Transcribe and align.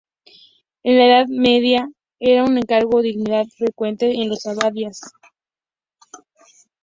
En 0.81 0.97
la 0.97 1.05
Edad 1.05 1.27
Media 1.27 1.87
era 2.19 2.43
un 2.43 2.59
cargo 2.63 2.97
o 2.97 3.01
dignidad 3.03 3.45
frecuente 3.55 4.11
en 4.19 4.29
las 4.31 4.47
abadías. 4.47 4.99